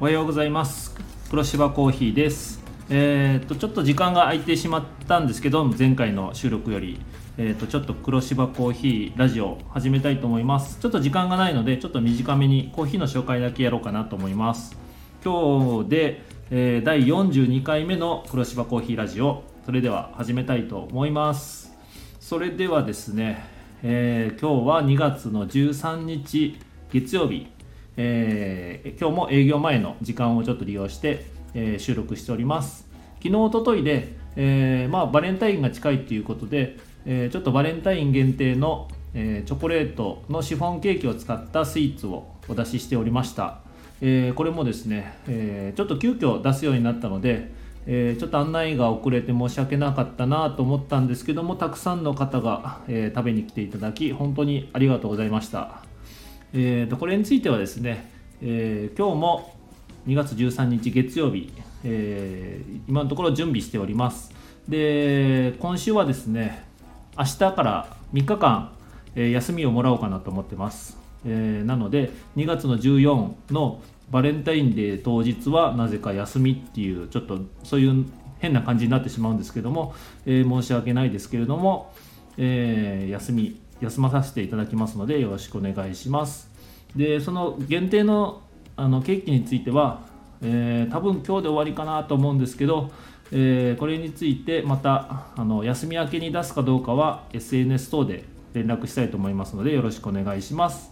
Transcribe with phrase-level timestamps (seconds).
[0.00, 0.96] おはようございます。
[1.28, 2.62] 黒芝コーヒーです。
[2.88, 6.98] えー、っとちょっと時間が空いてしまったんですけど前回の収録より
[7.36, 10.78] えー、とちょっと黒芝コーヒーラジオ始めたいと思います。
[10.80, 14.74] ちょっと時間がないのでちょっと短めにコーヒーの紹介だけやろうかなと思います。
[15.22, 19.42] 今日で、えー、第42回目の黒芝コーヒーラジオ。
[19.66, 21.74] それでは始めたいと思います。
[22.20, 23.44] それではですね、
[23.82, 26.58] えー、今日は2月の13日
[26.90, 27.59] 月曜日。
[27.96, 32.86] えー、今日も営業前の時間をちょっと利用して、えー、収録しております。
[33.22, 43.60] 昨日おとといで、えー、まあ、バレンタインが近いということで、えちょっとバレンタイン限定の、えチョコレートのシフォンケーキを使ったスイーツをお出ししておりました、
[44.00, 47.50] えこれもですね、えちょっと急遽出すようになったので、
[47.86, 55.89] えちょっと案内が遅れて申し訳なかったなと思ったんですけどもたくさんの方が、え食べに来ていただき本当にありがとうございました。
[56.52, 58.10] えーと、これについてはですね、
[58.42, 59.54] えー、今日も
[60.06, 61.52] 2月13日月曜日、
[61.84, 64.32] えー、今のところ準備しております。
[64.68, 66.64] で今週はですね
[67.18, 68.72] 明日から3日間、
[69.14, 78.06] えー、休みをもらおうかなと思ってます、えー、なので2月の14のバレンタインデー当日はなぜか休みっていうちょっとそういう
[78.38, 81.92] 変な感じになってしまうんですけども、え、申し訳ないですけれども、
[82.38, 86.50] え、休み休まさせていただきますのでよろしくお願いします。
[86.96, 88.42] でその限定の
[88.76, 90.00] あのケーキについては、
[90.42, 92.90] えー、多分今日で終わりかなと思うんですけど、
[93.30, 100.90] えー、これについてまたあの休み明けに出すかどうかは SNS 等で連絡したいと思いますのでよろしくお願いします、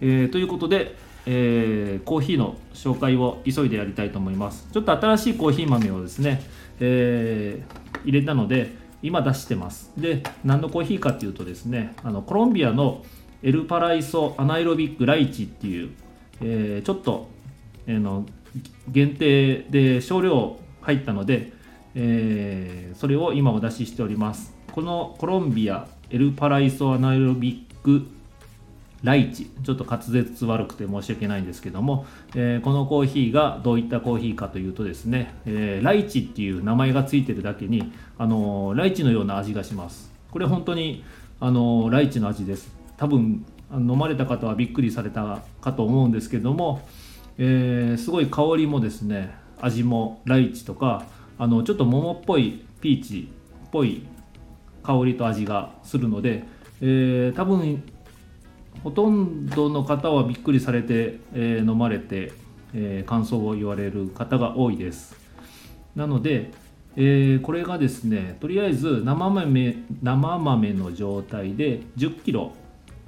[0.00, 0.94] えー、ということで、
[1.26, 4.68] えーコーヒーの紹介を急いでやりたいと思います。
[4.72, 6.42] ちょっと新しいコーヒー豆をですね、
[6.80, 7.62] え
[8.04, 8.72] 入れたので
[9.02, 9.92] 今出してます。
[9.96, 13.04] で何のコーヒーかっていうとですねあのコロンビアの
[13.42, 15.90] エルパライソアナイロビックライチっていう、
[16.40, 17.28] えー、ちょっと、
[17.86, 18.26] えー、の
[18.88, 21.52] 限定で少量入ったので、
[21.94, 24.54] えー、それを今お出ししております。
[24.72, 28.06] このコロンビアエルパライソアナイロビック
[29.02, 29.50] ライチ。
[29.62, 40.10] ちょっと滑舌悪くて申し訳ないんですけども、えー、このコーヒーがどういったコーヒーかというとですね、えー、ライチっていう名前がついてるだけに、あのー、ライチのような味がします。
[40.30, 41.04] これ本当に、
[41.40, 42.72] あのライチの味です。
[42.96, 46.82] 多分飲まれた方はびっくりされたかと思うんですけども、
[47.38, 51.04] えすごい香りもですね味もライチとか
[51.38, 53.30] あのちょっと桃っぽいピーチ
[53.66, 54.04] っぽい
[54.82, 56.44] 香りと味がするので、
[56.80, 57.82] え多分
[58.82, 62.32] ほとんどの方はびっくりされて、えー、飲まれて、
[62.74, 65.16] えー、感想を言われる方が多いです。
[65.96, 66.50] なので、
[66.96, 72.52] えー、これがですねとりあえず生豆生豆の状態で1 0キロ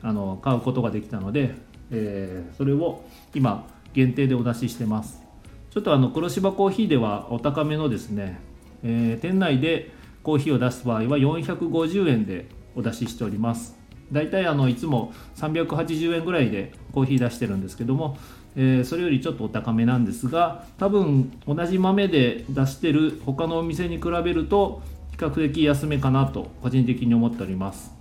[0.03, 1.55] あの買うことができたので、
[1.91, 3.05] えそれを
[3.35, 5.23] 今限定でお出ししてます。
[5.71, 8.41] ちょっとあの黒芝コーヒーではお高めのですね、
[8.83, 9.93] え店内で
[10.23, 13.80] コーヒーを出す場合は450円でお出ししております。
[14.13, 18.19] 大体あのいつも380円ぐらいでコーヒー出してるんですけども、
[18.57, 24.83] えー、それよりちょっとお高めなんですが多分同じ豆で出してる他のお店に比べると
[25.13, 28.01] 比較的安めかなと個人的に思っております。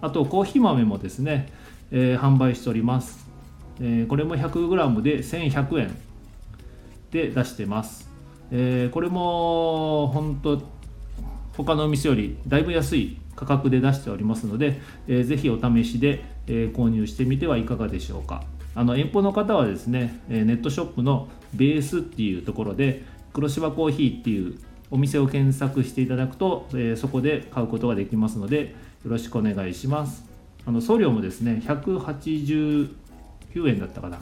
[0.00, 1.52] あとコーヒー豆もですね、
[1.90, 3.26] えー、販売しております、
[3.80, 5.96] えー、これも 100g で1100円
[7.10, 8.08] で出してます、
[8.52, 10.62] えこれも本当
[11.56, 18.44] 他のお店よりだいぶ安い価格で出しておりますので、えー、ぜひお試しで、え、購入してみてはいかがでしょうか。
[18.74, 23.02] あの遠方の方はですねネットショップのベースっていうところで
[23.32, 24.58] 黒芝コーヒーっていう
[24.92, 28.74] お店を検索していただくと、え、そこで買うことができますので
[29.04, 30.24] よろしくお願いします。
[30.66, 32.88] あの送料もですね189
[33.66, 34.20] 円だったかな。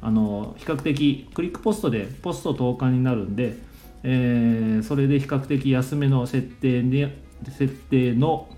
[0.00, 3.56] あの比較的クリックポストでポスト投函になるんで、
[4.04, 8.48] えー、それで比較的安めの設定で設定の、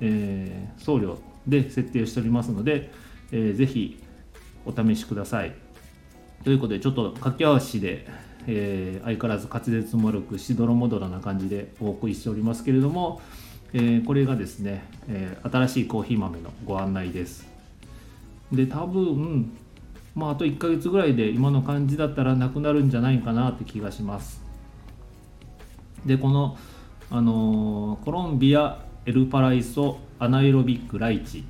[0.00, 2.90] えー、送料で設定しておりますので、
[3.32, 4.02] えー、ぜひ
[4.64, 5.54] お試しください。
[6.44, 8.06] ということで、ちょっと掛け合わしで、
[8.46, 13.20] えー、相変わらず滑舌も悪くしどろもどろな感じでお送りしておりますけれども、
[13.72, 17.46] えー、これがですね、えー、新しいコーヒー豆のご案内です。
[18.50, 19.52] で、多分、
[20.14, 24.42] まあ、あと1ヶ月ぐらいで今の感じだったらなくなるんじゃないかなって気がします。
[26.04, 26.56] で、この
[27.10, 31.44] あのコロンビアエルパライソアナエロビックライチ。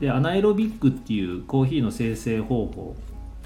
[0.00, 2.96] でアナエロビックっていうコーヒーの生成方法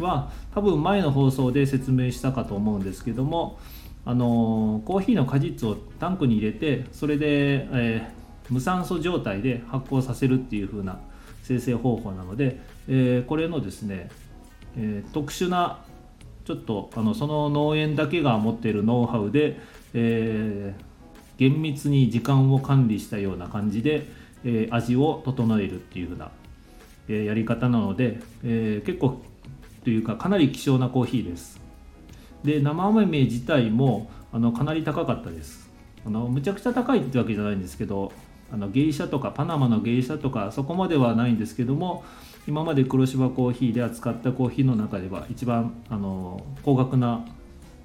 [0.01, 3.59] は多分前の放送で説明したかと思うんですけども
[4.05, 10.99] あのコーヒーの果実をタンクに入れてそれで、えー、無酸素状態で発酵させるっていう風な
[11.43, 14.11] 生成方法なので、えー、これのですね、
[14.77, 15.85] えー、特殊な
[16.45, 19.61] ちょっとあのその農園だけが持っているノウハウで、
[19.95, 20.90] えー、
[21.41, 24.07] 厳密に時間を管理したような感じで、
[24.45, 26.31] えー、味を整えるっていう風な、
[27.09, 29.23] えー、やり方なので、え結構
[29.83, 31.59] というかかなり希少なコーヒーです。
[32.45, 35.71] で生豆自体もあのかなり高かったです。
[36.07, 38.13] あのむちゃくちゃ高いってわけじゃないんですけど
[38.53, 42.05] あの芸者とかパナマの芸者とかそこまではないんですけども
[42.47, 47.27] 今まで黒芝コーヒーで扱ったコーヒーの中では一番あの高額な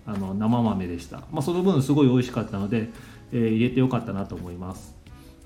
[0.07, 2.89] あの生豆でした、まあ、その分すごい美味しかったので、
[3.31, 4.95] えー、入れてよかったなと思います。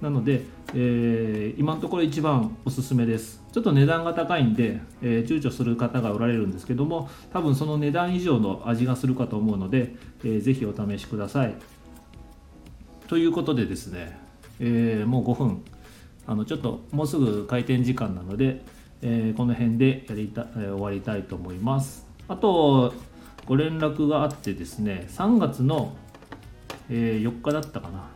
[0.01, 0.43] なので、
[0.73, 3.43] えー、今のところ一番おすすめです。
[3.51, 11.55] ちょっと値段が高いんで、えー、躊躇する方がおられるんですけども多分その値段以上の味がするかと思うので、えー、ぜひお試しください。
[13.07, 14.17] ということでですね、
[14.59, 15.61] えー、もう5分。
[16.27, 18.61] あのちょっともうすぐ開店時間なので、
[19.01, 22.07] えー、この辺でやりた、えー、終わりたいと思います。
[22.27, 22.93] あと
[23.47, 25.95] ご連絡があってですね3月の、
[26.89, 28.09] えー、4日だったかな。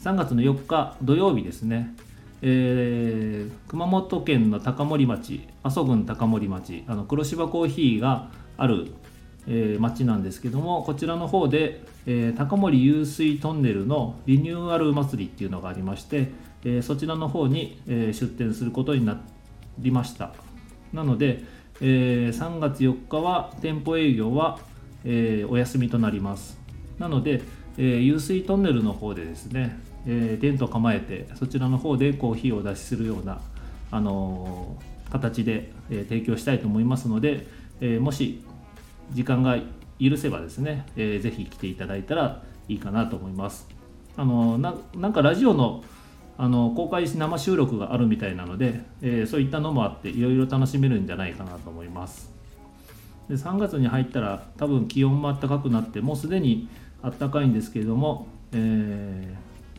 [0.00, 1.94] 3月の4日土曜日ですね、
[2.40, 8.92] えー、熊本県の高森町阿蘇郡高森町あの黒芝コーヒーがある、
[9.46, 16.28] えー、町なんですけどもこちらの方で、えー、高森湧水トンネルのリニューアル祭りっていうのがありまして、
[16.64, 19.20] え、そちらの方に、え、出店することにな
[19.78, 20.32] りました。
[20.92, 21.42] なので、
[21.80, 24.58] え、3月4日は店舗営業は、
[25.04, 26.59] え、お休みとなります。
[27.00, 27.42] なので、
[27.78, 33.40] えー、湧水トンネルの方でですね、えー、テント構えてそちらの方でコーヒーを出しするような、
[33.90, 37.46] あのー、形で、え、提供したいと思いますので、
[37.80, 38.44] え、もし
[39.12, 39.58] 時間が
[39.98, 43.66] 許せばですね、えー、ぜひ来ていただいたらいいかなと思います。
[44.16, 44.74] あのな
[45.08, 45.82] んかラジオの
[46.36, 52.32] あの公開生収録があるみたいなので、えー、そういったのもあっていろいろ楽しめるんじゃないかなと思います。
[53.28, 56.68] で3月に入ったら多分気温も暖かくなってもうすでに
[57.02, 59.36] 暖かいんですけれども、えー、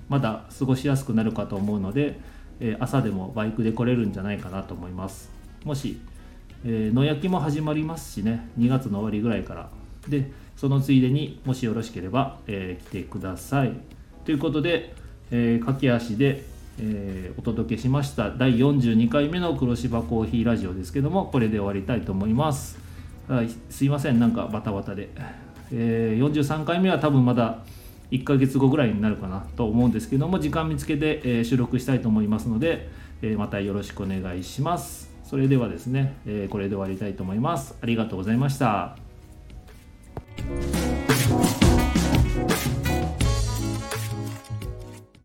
[0.10, 2.20] まだ過ごしやすくなるかと思うので、
[2.60, 5.32] え、朝でもバイクで来れるんじゃないかなと思います。
[5.64, 6.00] もし、
[6.66, 9.70] え野焼きも始まりますしね2月の終わりぐらいから。
[10.08, 13.74] でそのついでにもしよろしければ、え来てください。
[14.26, 14.94] ということで、
[15.32, 16.46] え駆け足で
[16.80, 22.80] えー、お届けしました第42回目の黒芝コーヒーラジオですけどもこれで終わりたいと思います。
[23.70, 25.10] すいませんなんかバタバタで、
[25.74, 27.60] えー、43回目は多分まだ
[28.12, 32.90] 1ヶ月後ぐらいになるかなと思うんですけども時間見つけて、えー、収録したいと思いますので、
[33.22, 35.10] えまたよろしくお願いします。
[35.24, 37.78] それではですね、えこれで終わりたいと思います。
[37.82, 38.98] ありがとうございました。